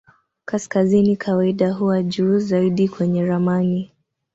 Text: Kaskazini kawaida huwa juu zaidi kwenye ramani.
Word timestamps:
Kaskazini 0.45 1.15
kawaida 1.15 1.71
huwa 1.73 2.03
juu 2.03 2.39
zaidi 2.39 2.89
kwenye 2.89 3.25
ramani. 3.25 3.91